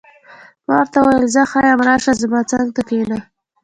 [0.67, 3.17] ما ورته وویل: زه ښه یم، راشه، زما څنګ ته کښېنه.